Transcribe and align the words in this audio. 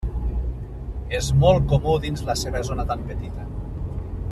És 1.17 1.27
molt 1.43 1.67
comú 1.73 1.93
dins 2.07 2.25
de 2.25 2.29
la 2.31 2.37
seva 2.45 2.65
zona 2.71 2.87
tan 2.93 3.05
petita. 3.13 3.47